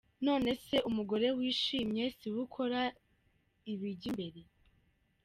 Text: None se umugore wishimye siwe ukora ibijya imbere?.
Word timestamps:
None 0.27 0.49
se 0.65 0.75
umugore 0.89 1.27
wishimye 1.37 2.03
siwe 2.17 2.39
ukora 2.47 2.81
ibijya 3.71 4.05
imbere?. 4.09 4.41